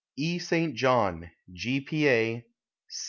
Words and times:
E. 0.15 0.39
St. 0.39 0.73
John, 0.73 1.29
G. 1.53 1.79
P. 1.79 2.09
A. 2.09 2.43